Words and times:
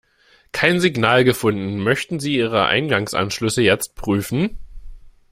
Kein 0.51 0.79
Signal 0.79 1.23
gefunden. 1.23 1.77
Möchten 1.77 2.19
Sie 2.19 2.33
ihre 2.35 2.65
Eingangsanschlüsse 2.65 3.61
jetzt 3.61 3.93
prüfen? 3.93 4.57